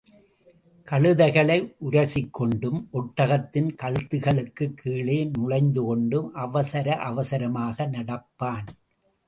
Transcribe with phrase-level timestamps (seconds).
[0.91, 1.57] கழுதைகளை
[1.91, 8.67] உரசிக் கொண்டும் ஒட்டகத்தின் கழுத்துகளுக்குக் கீழே நுழைந்துகொண்டும் அவசர அவசரமாக நடப்பான்.